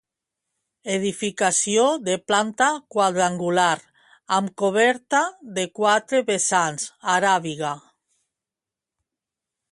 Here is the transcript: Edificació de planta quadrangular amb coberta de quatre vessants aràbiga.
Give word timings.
Edificació 0.91 1.81
de 2.05 2.15
planta 2.29 2.69
quadrangular 2.95 3.67
amb 4.37 4.53
coberta 4.61 5.19
de 5.59 5.65
quatre 5.81 6.23
vessants 6.31 6.87
aràbiga. 7.17 7.75